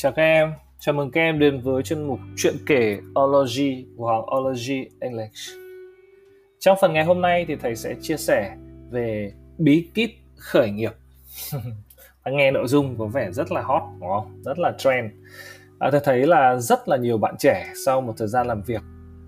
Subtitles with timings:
[0.00, 4.04] Chào các em, chào mừng các em đến với chuyên mục chuyện kể Ology của
[4.04, 5.34] Hoàng Ology English.
[6.58, 8.56] Trong phần ngày hôm nay thì thầy sẽ chia sẻ
[8.90, 10.92] về bí kíp khởi nghiệp.
[12.24, 14.42] nghe nội dung có vẻ rất là hot đúng không?
[14.44, 15.12] Rất là trend.
[15.78, 18.82] À, thầy thấy là rất là nhiều bạn trẻ sau một thời gian làm việc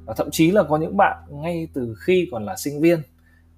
[0.06, 3.02] và thậm chí là có những bạn ngay từ khi còn là sinh viên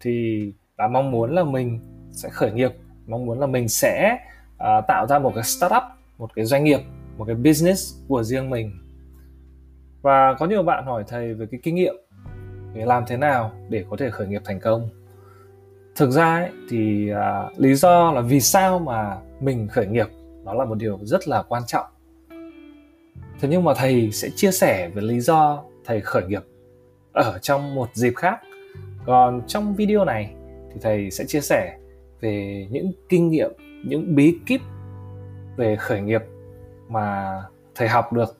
[0.00, 0.44] thì
[0.78, 1.80] đã mong muốn là mình
[2.12, 2.72] sẽ khởi nghiệp,
[3.06, 4.18] mong muốn là mình sẽ
[4.54, 5.82] uh, tạo ra một cái startup,
[6.18, 6.80] một cái doanh nghiệp
[7.22, 8.72] một cái business của riêng mình.
[10.02, 11.94] Và có nhiều bạn hỏi thầy về cái kinh nghiệm
[12.74, 14.88] để làm thế nào để có thể khởi nghiệp thành công.
[15.96, 20.06] Thực ra ấy, thì à, lý do là vì sao mà mình khởi nghiệp
[20.44, 21.86] đó là một điều rất là quan trọng.
[23.40, 26.42] Thế nhưng mà thầy sẽ chia sẻ về lý do thầy khởi nghiệp
[27.12, 28.40] ở trong một dịp khác.
[29.06, 30.34] Còn trong video này
[30.74, 31.78] thì thầy sẽ chia sẻ
[32.20, 33.50] về những kinh nghiệm
[33.84, 34.60] những bí kíp
[35.56, 36.22] về khởi nghiệp
[36.88, 37.36] mà
[37.74, 38.36] thầy học được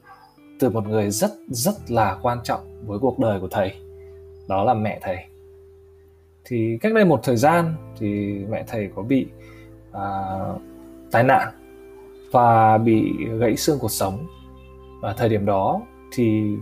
[0.60, 3.74] từ một người rất rất là quan trọng với cuộc đời của thầy
[4.48, 5.16] đó là mẹ thầy.
[6.44, 9.26] Thì cách đây một thời gian thì mẹ thầy có bị
[9.92, 10.02] à,
[11.10, 11.48] tai nạn
[12.32, 14.26] và bị gãy xương cuộc sống.
[15.00, 15.80] Và thời điểm đó
[16.12, 16.56] thì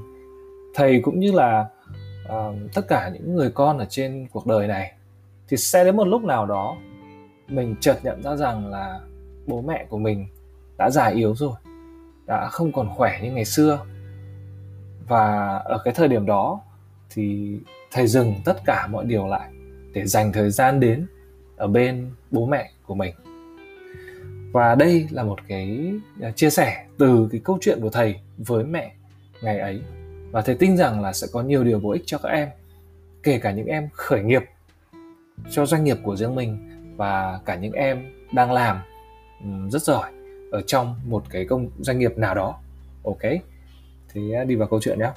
[0.75, 1.67] thầy cũng như là
[2.25, 4.93] uh, tất cả những người con ở trên cuộc đời này
[5.49, 6.77] thì sẽ đến một lúc nào đó
[7.49, 9.01] mình chợt nhận ra rằng là
[9.47, 10.27] bố mẹ của mình
[10.79, 11.53] đã già yếu rồi
[12.31, 13.81] đã không còn khỏe như ngày xưa.
[15.09, 16.61] Và ở cái thời điểm đó
[17.11, 17.59] thì
[17.93, 19.51] thầy dừng tất cả mọi điều lại
[19.93, 21.07] để dành thời gian đến
[21.57, 23.15] ở bên bố mẹ của mình.
[24.53, 28.65] Và đây là một cái à, chia sẻ từ cái câu chuyện của thầy với
[28.65, 28.93] mẹ
[29.43, 29.83] ngày ấy.
[30.31, 32.49] Và thầy tin rằng là sẽ có nhiều điều bổ ích cho các em,
[33.23, 34.43] kể cả những em khởi nghiệp
[35.51, 38.79] cho doanh nghiệp của riêng mình và cả những em đang làm
[39.71, 40.11] rất giỏi
[40.51, 42.59] ở trong một cái công doanh nghiệp nào đó.
[43.05, 43.23] Ok
[44.15, 45.11] thế đi vào câu chuyện nhé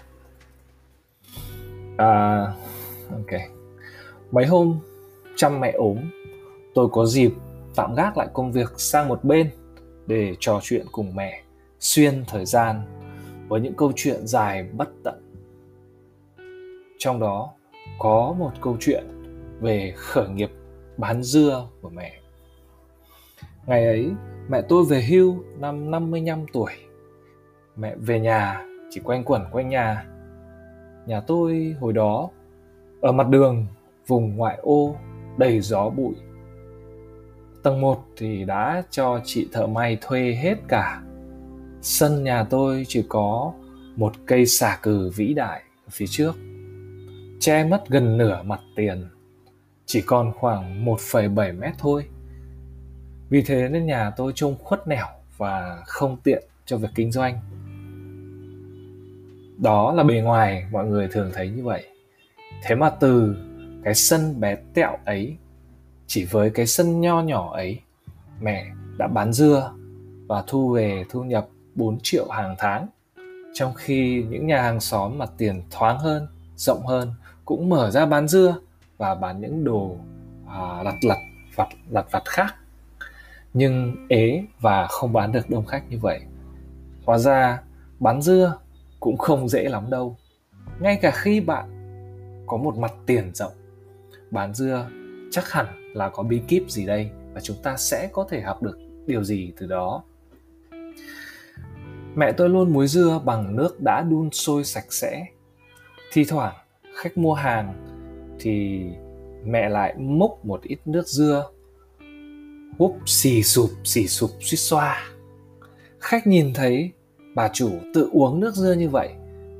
[1.97, 2.41] à,
[3.11, 3.41] ok.
[4.31, 4.79] Mấy hôm
[5.35, 5.97] chăm mẹ ốm
[6.73, 7.31] tôi có dịp
[7.75, 9.49] tạm gác lại công việc sang một bên
[10.07, 11.43] để trò chuyện cùng mẹ
[11.79, 12.81] xuyên thời gian
[13.47, 15.43] với những câu chuyện dài bất tận.
[16.97, 17.53] Trong đó
[17.99, 19.03] có một câu chuyện
[19.61, 20.51] về khởi nghiệp
[20.97, 22.19] bán dưa của mẹ.
[23.65, 24.11] Ngày ấy
[24.49, 26.71] Mẹ tôi về hưu năm 55 tuổi.
[27.75, 30.05] Mẹ về nhà chỉ quanh quẩn quanh nhà.
[31.05, 32.29] Nhà tôi hồi đó
[33.01, 33.65] ở mặt đường
[34.07, 34.95] vùng ngoại ô
[35.37, 36.15] đầy gió bụi.
[37.63, 41.01] Tầng 1 thì đã cho chị thợ may thuê hết cả.
[41.81, 43.53] Sân nhà tôi chỉ có
[43.95, 46.35] một cây xà cừ vĩ đại ở phía trước.
[47.39, 49.05] Che mất gần nửa mặt tiền.
[49.85, 52.05] Chỉ còn khoảng 1,7 mét thôi
[53.33, 55.05] vì thế nên nhà tôi trông khuất nẻo
[55.37, 57.39] và không tiện cho việc kinh doanh.
[59.57, 61.83] Đó là bề ngoài mọi người thường thấy như vậy.
[62.63, 63.35] Thế mà từ
[63.83, 65.37] cái sân bé tẹo ấy
[66.07, 67.79] chỉ với cái sân nho nhỏ ấy
[68.41, 68.65] mẹ
[68.97, 69.73] đã bán dưa
[70.27, 72.87] và thu về thu nhập 4 triệu hàng tháng.
[73.53, 77.13] Trong khi những nhà hàng xóm mặt tiền thoáng hơn rộng hơn
[77.45, 78.55] cũng mở ra bán dưa
[78.97, 79.97] và bán những đồ
[80.47, 81.17] à, lặt lặt
[81.55, 82.55] vặt lặt vặt khác
[83.53, 86.19] nhưng ế và không bán được đông khách như vậy.
[87.05, 87.61] Hóa ra,
[87.99, 88.57] bán dưa
[88.99, 90.17] cũng không dễ lắm đâu.
[90.79, 91.69] Ngay cả khi bạn
[92.47, 93.53] có một mặt tiền rộng,
[94.31, 94.89] bán dưa
[95.31, 98.63] chắc hẳn là có bí kíp gì đây và chúng ta sẽ có thể học
[98.63, 100.03] được điều gì từ đó.
[102.15, 105.25] Mẹ tôi luôn muối dưa bằng nước đã đun sôi sạch sẽ.
[106.11, 106.55] Thi thoảng,
[106.95, 107.73] khách mua hàng
[108.39, 108.85] thì
[109.45, 111.49] mẹ lại múc một ít nước dưa
[112.77, 115.03] húp xì sụp xì sụp, suýt xoa.
[115.99, 116.91] Khách nhìn thấy
[117.35, 119.09] bà chủ tự uống nước dưa như vậy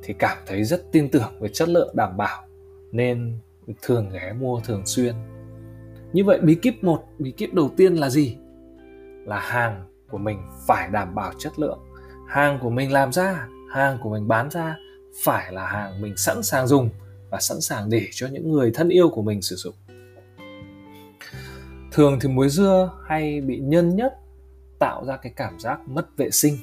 [0.02, 2.44] thì cảm thấy rất tin tưởng về chất lượng đảm bảo,
[2.92, 3.38] nên
[3.82, 5.14] thường ghé mua thường xuyên.
[6.12, 8.36] Như vậy bí kíp một, bí kíp đầu tiên là gì?
[9.24, 11.78] Là hàng của mình phải đảm bảo chất lượng.
[12.28, 14.76] Hàng của mình làm ra, hàng của mình bán ra
[15.24, 16.90] phải là hàng mình sẵn sàng dùng
[17.30, 19.74] và sẵn sàng để cho những người thân yêu của mình sử dụng
[21.94, 24.12] thường thì muối dưa hay bị nhân nhất
[24.78, 26.58] tạo ra cái cảm giác mất vệ sinh.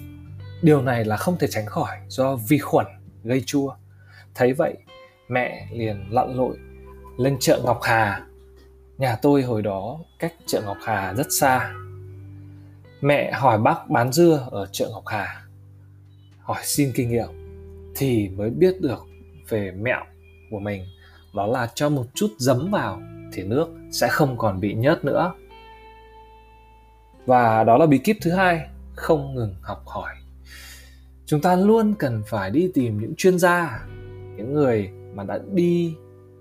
[0.62, 2.86] Điều này là không thể tránh khỏi do vi khuẩn
[3.24, 3.75] gây chua.
[4.36, 4.78] Thấy vậy,
[5.30, 6.57] mẹ liền lặn lội
[7.18, 8.25] lên chợ ngọc hà.
[8.98, 11.74] Nhà tôi hồi đó cách chợ ngọc hà rất xa.
[13.01, 15.44] Mẹ hỏi bác bán dưa ở chợ ngọc hà.
[16.39, 17.30] Hỏi xin kinh nghiệm
[17.95, 19.06] thì mới biết được
[19.50, 20.04] về mẹo
[20.51, 20.86] của mình.
[21.36, 23.01] Đó là cho một chút giấm vào
[23.33, 25.33] thì nước sẽ không còn bị nhớt nữa.
[27.25, 30.13] Và đó là bí kíp thứ hai, không ngừng học hỏi.
[31.25, 33.86] Chúng ta luôn cần phải đi tìm những chuyên gia,
[34.38, 35.95] những người mà đã đi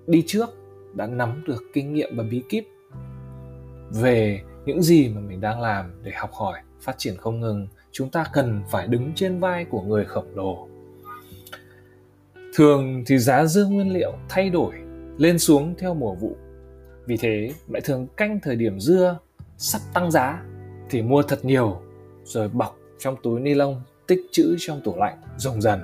[0.07, 0.51] đi trước,
[0.95, 2.65] đã nắm được kinh nghiệm và bí kíp
[3.91, 7.69] về những gì mà mình đang làm để học hỏi, phát triển không ngừng.
[7.93, 10.69] Chúng ta cần phải đứng trên vai của người khổng lồ.
[12.55, 14.75] Thường thì giá dưa nguyên liệu thay đổi,
[15.19, 16.37] lên xuống theo mùa vụ
[17.11, 19.19] vì thế mẹ thường canh thời điểm dưa,
[19.57, 20.43] sắp tăng giá,
[20.91, 21.81] thì mua thật nhiều,
[22.25, 25.81] rồi bọc trong túi ni lông, tích trữ trong tủ lạnh dùng dần.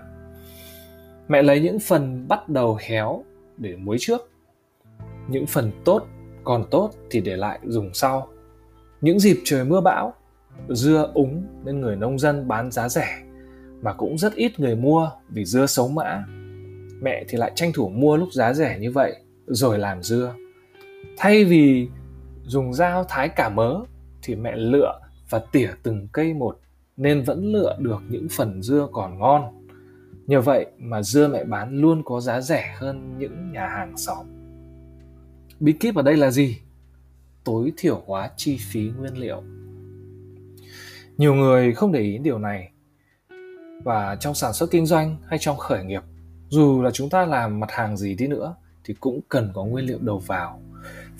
[1.28, 3.24] Mẹ lấy những phần bắt đầu héo
[3.56, 4.30] để muối trước.
[5.28, 6.06] Những phần tốt
[6.44, 8.28] còn tốt thì để lại dùng sau.
[9.00, 10.14] Những dịp trời mưa bão,
[10.68, 13.22] dưa úng nên người nông dân bán giá rẻ,
[13.82, 16.24] mà cũng rất ít người mua vì dưa xấu mã.
[17.02, 20.34] Mẹ thì lại tranh thủ mua lúc giá rẻ như vậy, rồi làm dưa
[21.16, 21.88] thay vì
[22.42, 23.80] dùng dao thái cả mớ
[24.22, 25.00] thì mẹ lựa
[25.30, 26.60] và tỉa từng cây một
[26.96, 29.66] nên vẫn lựa được những phần dưa còn ngon.
[30.26, 34.26] Nhờ vậy mà dưa mẹ bán luôn có giá rẻ hơn những nhà hàng xóm.
[35.60, 36.58] Bí kíp ở đây là gì?
[37.44, 39.42] Tối thiểu hóa chi phí nguyên liệu.
[41.16, 42.70] Nhiều người không để ý điều này.
[43.84, 46.02] Và trong sản xuất kinh doanh hay trong khởi nghiệp,
[46.48, 48.54] dù là chúng ta làm mặt hàng gì đi nữa
[48.86, 50.60] thì cũng cần có nguyên liệu đầu vào.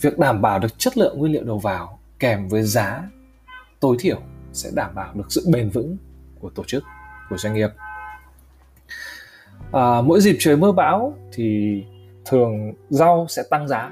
[0.01, 3.11] Việc đảm bảo được chất lượng nguyên liệu đầu vào kèm với giá
[3.81, 4.21] tối thiểu
[4.53, 5.97] sẽ đảm bảo được sự bền vững
[6.41, 6.85] của tổ chức
[7.31, 7.71] của doanh nghiệp.
[9.73, 11.83] À, mỗi dịp trời mưa bão thì
[12.25, 13.91] thường rau sẽ tăng giá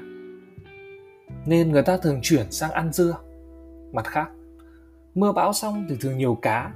[1.45, 3.17] nên người ta thường chuyển sang ăn dưa.
[3.91, 4.27] Mặt khác
[5.15, 6.73] mưa bão xong thì thường nhiều cá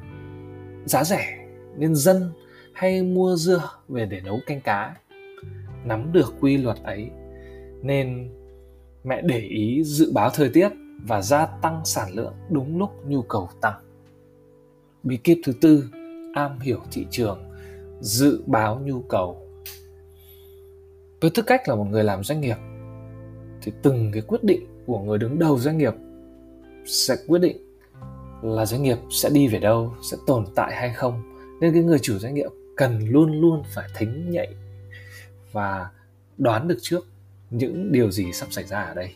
[0.86, 1.48] giá rẻ
[1.78, 2.32] nên dân
[2.74, 4.96] hay mua dưa về để nấu canh cá
[5.86, 7.10] nắm được quy luật ấy,
[7.82, 8.30] nên
[9.04, 10.70] mẹ để ý dự báo thời tiết
[11.08, 13.80] và gia tăng sản lượng đúng lúc nhu cầu tăng.
[15.04, 15.90] Bí kíp thứ tư,
[16.34, 17.40] am hiểu thị trường,
[18.00, 19.38] dự báo nhu cầu.
[21.22, 22.58] Với tư cách là một người làm doanh nghiệp
[23.62, 25.94] thì từng cái quyết định của người đứng đầu doanh nghiệp
[26.86, 27.58] sẽ quyết định
[28.42, 31.22] là doanh nghiệp sẽ đi về đâu, sẽ tồn tại hay không.
[31.62, 34.48] Nên cái người chủ doanh nghiệp cần luôn luôn phải thính nhạy
[35.52, 35.90] và
[36.38, 37.08] đoán được trước
[37.50, 39.16] những điều gì sắp xảy ra ở đây.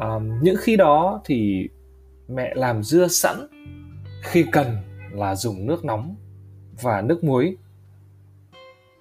[0.00, 0.08] À,
[0.42, 1.68] những khi đó thì
[2.28, 3.46] mẹ làm dưa sẵn
[4.22, 4.76] khi cần
[5.12, 6.16] là dùng nước nóng
[6.82, 7.56] và nước muối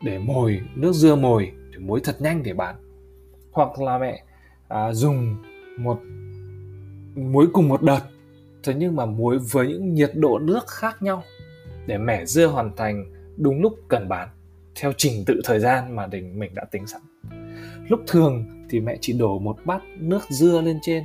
[0.03, 2.75] để mồi nước dưa mồi để muối thật nhanh để bán.
[3.51, 4.23] Hoặc là mẹ
[4.67, 5.37] à, dùng
[5.77, 5.99] một
[7.15, 8.01] muối cùng một đợt
[8.63, 11.23] thế nhưng mà muối với những nhiệt độ nước khác nhau
[11.85, 13.05] để mẻ dưa hoàn thành
[13.37, 14.29] đúng lúc cần bán
[14.75, 17.01] theo trình tự thời gian mà mình mình đã tính sẵn.
[17.87, 21.03] Lúc thường thì mẹ chỉ đổ một bát nước dưa lên trên,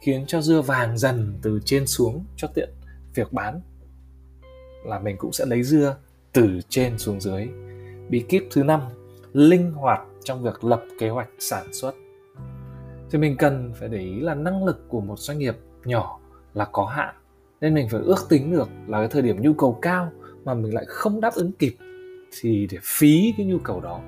[0.00, 2.68] khiến cho dưa vàng dần từ trên xuống cho tiện
[3.14, 3.60] việc bán.
[4.84, 5.96] Là mình cũng sẽ lấy dưa
[6.32, 7.48] từ trên xuống dưới,
[8.08, 8.80] bí kíp thứ năm,
[9.32, 11.94] linh hoạt trong việc lập kế hoạch sản xuất.
[13.10, 16.20] Thì mình cần phải để ý là năng lực của một doanh nghiệp nhỏ
[16.54, 17.14] là có hạn,
[17.60, 20.12] nên mình phải ước tính được là cái thời điểm nhu cầu cao
[20.44, 21.76] mà mình lại không đáp ứng kịp
[22.40, 24.00] thì để phí cái nhu cầu đó,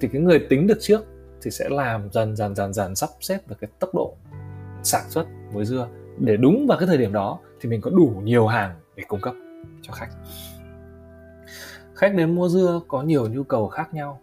[0.00, 1.04] thì cái người tính được trước
[1.42, 4.16] thì sẽ làm dần dần dần dần sắp xếp được cái tốc độ
[4.82, 5.88] sản xuất muối dưa.
[6.18, 9.20] Để đúng vào cái thời điểm đó thì mình có đủ nhiều hàng để cung
[9.20, 9.34] cấp
[9.82, 10.10] cho khách.
[11.94, 14.20] Khách đến mua dưa có nhiều nhu cầu khác nhau.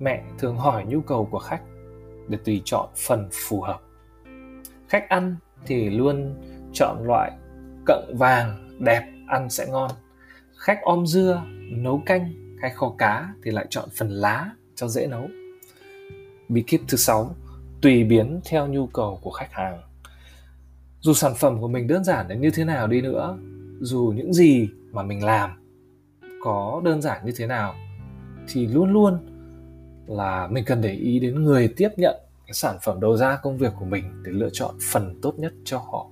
[0.00, 1.62] Mẹ thường hỏi nhu cầu của khách
[2.28, 3.80] để tùy chọn phần phù hợp.
[4.88, 6.34] Khách ăn thì luôn
[6.72, 7.32] chọn loại
[7.86, 9.90] cận vàng đẹp, ăn sẽ ngon
[10.62, 15.06] khách om dưa, nấu canh hay kho cá thì lại chọn phần lá cho dễ
[15.06, 15.28] nấu.
[16.48, 17.36] Bí kíp thứ sáu,
[17.80, 19.82] tùy biến theo nhu cầu của khách hàng.
[21.00, 23.38] Dù sản phẩm của mình đơn giản đến như thế nào đi nữa,
[23.80, 25.50] dù những gì mà mình làm
[26.42, 27.74] có đơn giản như thế nào,
[28.48, 29.18] thì luôn luôn
[30.06, 32.16] là mình cần để ý đến người tiếp nhận
[32.46, 35.52] cái sản phẩm đầu ra công việc của mình để lựa chọn phần tốt nhất
[35.64, 36.06] cho họ.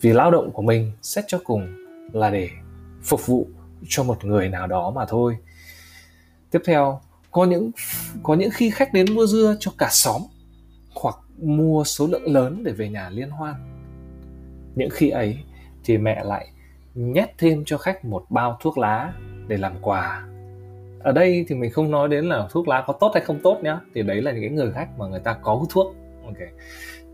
[0.00, 1.66] Vì lao động của mình xét cho cùng
[2.12, 2.50] là để
[3.02, 3.48] phục vụ
[3.88, 5.36] cho một người nào đó mà thôi.
[6.50, 7.00] Tiếp theo,
[7.30, 7.70] có những
[8.22, 10.22] có những khi khách đến mua dưa cho cả xóm,
[10.94, 13.54] hoặc mua số lượng lớn để về nhà liên hoan.
[14.74, 15.38] Những khi ấy
[15.84, 16.48] thì mẹ lại
[16.94, 19.12] nhét thêm cho khách một bao thuốc lá
[19.46, 20.26] để làm quà.
[21.00, 23.58] Ở đây thì mình không nói đến là thuốc lá có tốt hay không tốt
[23.62, 25.94] nhá, thì đấy là những cái người khách mà người ta có hút thuốc.
[26.24, 26.36] Ok.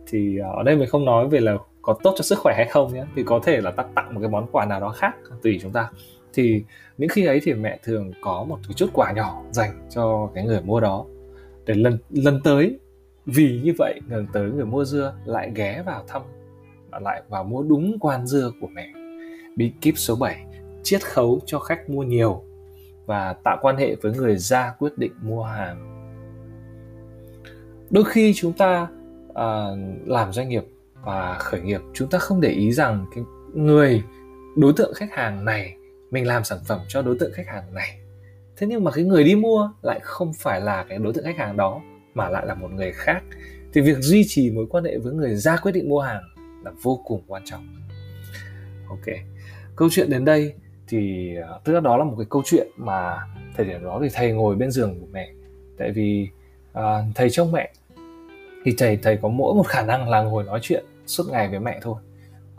[0.06, 2.66] Thì à, ở đây mình không nói về là có tốt cho sức khỏe hay
[2.70, 5.14] không nhé thì có thể là ta tặng một cái món quà nào đó khác,
[5.42, 5.90] tùy chúng ta
[6.32, 6.64] thì
[6.98, 10.60] những khi ấy thì mẹ thường có một chút quà nhỏ dành cho cái người
[10.60, 11.04] mua đó.
[11.66, 12.78] Để lần lần tới
[13.26, 16.22] vì như vậy lần tới người mua dưa lại ghé vào thăm
[17.00, 18.92] lại vào mua đúng quan dưa của mẹ.
[19.56, 20.44] Bí kíp số 7
[20.82, 22.42] chiết khấu cho khách mua nhiều
[23.06, 25.86] và tạo quan hệ với người ra quyết định mua hàng.
[27.90, 28.88] Đôi khi chúng ta
[29.34, 29.66] à,
[30.06, 30.64] làm doanh nghiệp
[31.04, 34.02] và khởi nghiệp chúng ta không để ý rằng cái người
[34.56, 35.76] đối tượng khách hàng này
[36.10, 37.98] mình làm sản phẩm cho đối tượng khách hàng này.
[38.56, 41.38] Thế nhưng mà cái người đi mua lại không phải là cái đối tượng khách
[41.38, 41.80] hàng đó
[42.14, 43.22] mà lại là một người khác.
[43.72, 46.22] Thì việc duy trì mối quan hệ với người ra quyết định mua hàng
[46.64, 47.66] là vô cùng quan trọng.
[48.88, 49.06] Ok
[49.80, 50.52] câu chuyện đến đây
[50.88, 53.18] thì ờ, tức là đó là một cái câu chuyện mà
[53.56, 55.30] thời điểm đó thì thầy ngồi bên giường của mẹ.
[55.78, 56.28] Tại vì
[56.78, 57.72] uh, thầy trông mẹ
[58.64, 61.60] thì thầy thầy có mỗi một khả năng là ngồi nói chuyện suốt ngày với
[61.60, 61.94] mẹ thôi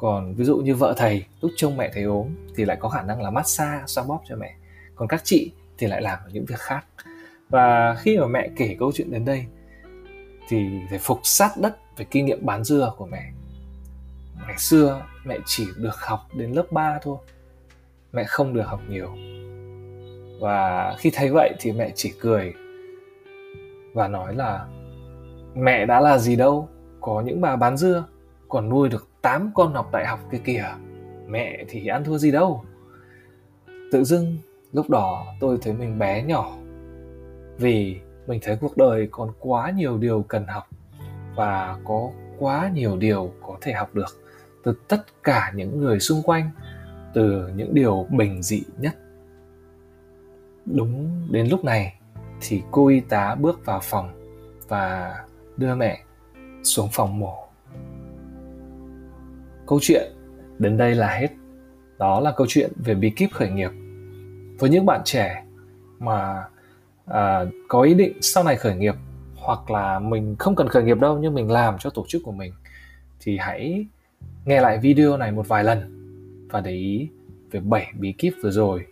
[0.02, 3.02] còn ví dụ như vợ thầy, lúc trông mẹ thầy ốm thì lại có khả
[3.02, 4.56] năng là massage, xoa bóp cho mẹ.
[4.96, 6.86] Còn các chị thì lại làm những việc khác.
[7.50, 9.46] Và khi mà mẹ kể câu chuyện đến đây,
[10.48, 13.32] thì phải phục sát đất về kinh nghiệm bán dưa của mẹ.
[14.48, 17.18] Ngày xưa mẹ chỉ được học đến lớp 3 thôi,
[18.12, 19.10] mẹ không được học nhiều.
[20.40, 22.54] Và khi thấy vậy thì mẹ chỉ cười
[23.94, 24.66] và nói là
[25.56, 26.70] mẹ đã là gì đâu,
[27.02, 28.06] có những bà bán dưa,
[28.50, 30.66] còn nuôi được tám con học đại học kia kìa.
[31.28, 32.64] Mẹ thì ăn thua gì đâu.
[33.92, 34.38] Tự dưng,
[34.74, 36.58] lúc đó tôi thấy mình bé nhỏ.
[37.58, 40.68] Vì mình thấy cuộc đời còn quá nhiều điều cần học
[41.36, 42.10] và có
[42.40, 44.22] quá nhiều điều có thể học được
[44.64, 46.50] từ tất cả những người xung quanh,
[47.14, 48.96] từ những điều bình dị nhất.
[50.66, 52.00] Đúng đến lúc này
[52.42, 54.38] thì cô y tá bước vào phòng
[54.68, 55.16] và
[55.58, 56.04] đưa mẹ
[56.64, 57.41] xuống phòng mổ
[59.72, 60.12] câu chuyện
[60.60, 61.28] đến đây là hết.
[61.98, 63.72] Đó là câu chuyện về bí kíp khởi nghiệp.
[64.60, 65.44] Với những bạn trẻ
[66.00, 66.44] mà
[67.06, 68.96] à, có ý định sau này khởi nghiệp
[69.36, 72.32] hoặc là mình không cần khởi nghiệp đâu nhưng mình làm cho tổ chức của
[72.32, 72.54] mình
[73.20, 73.86] thì hãy
[74.46, 75.80] nghe lại video này một vài lần
[76.52, 77.10] và để ý
[77.52, 78.86] về 7 bí kíp vừa rồi.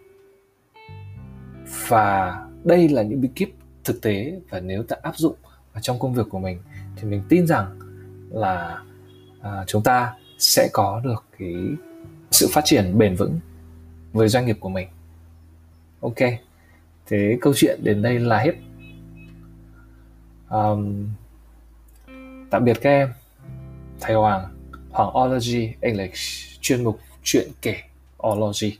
[1.87, 5.35] Và đây là những bí kíp thực tế và nếu ta áp dụng
[5.73, 6.59] vào trong công việc của mình
[6.95, 7.79] thì mình tin rằng
[8.29, 8.83] là
[9.41, 11.55] à, chúng ta sẽ có được cái
[12.31, 13.39] sự phát triển bền vững
[14.13, 14.87] với doanh nghiệp của mình.
[16.01, 16.17] Ok
[17.07, 18.53] thế câu chuyện đến đây là hết.
[20.49, 21.09] Um,
[22.49, 23.13] tạm biệt các em.
[23.99, 24.47] Thầy hoàng
[24.91, 26.15] hoàng ology english
[26.61, 27.75] chuyên mục chuyện kể
[28.27, 28.77] ology.